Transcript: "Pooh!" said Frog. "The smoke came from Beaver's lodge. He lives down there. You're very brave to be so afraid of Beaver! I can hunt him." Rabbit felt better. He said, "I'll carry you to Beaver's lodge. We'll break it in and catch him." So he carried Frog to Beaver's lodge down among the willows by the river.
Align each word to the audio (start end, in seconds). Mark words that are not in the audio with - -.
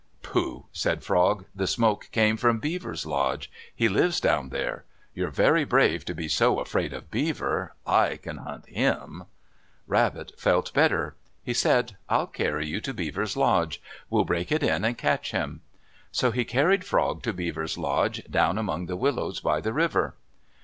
"Pooh!" 0.23 0.65
said 0.73 1.03
Frog. 1.03 1.45
"The 1.53 1.67
smoke 1.67 2.09
came 2.11 2.35
from 2.35 2.57
Beaver's 2.57 3.05
lodge. 3.05 3.51
He 3.75 3.87
lives 3.87 4.19
down 4.19 4.49
there. 4.49 4.83
You're 5.13 5.29
very 5.29 5.63
brave 5.63 6.05
to 6.05 6.15
be 6.15 6.27
so 6.27 6.57
afraid 6.59 6.91
of 6.91 7.11
Beaver! 7.11 7.75
I 7.85 8.17
can 8.17 8.37
hunt 8.37 8.65
him." 8.65 9.25
Rabbit 9.85 10.31
felt 10.39 10.73
better. 10.73 11.13
He 11.43 11.53
said, 11.53 11.97
"I'll 12.09 12.25
carry 12.25 12.67
you 12.67 12.81
to 12.81 12.95
Beaver's 12.95 13.37
lodge. 13.37 13.79
We'll 14.09 14.25
break 14.25 14.51
it 14.51 14.63
in 14.63 14.83
and 14.83 14.97
catch 14.97 15.33
him." 15.33 15.61
So 16.11 16.31
he 16.31 16.45
carried 16.45 16.83
Frog 16.83 17.21
to 17.21 17.31
Beaver's 17.31 17.77
lodge 17.77 18.23
down 18.27 18.57
among 18.57 18.87
the 18.87 18.97
willows 18.97 19.39
by 19.39 19.61
the 19.61 19.71
river. 19.71 20.15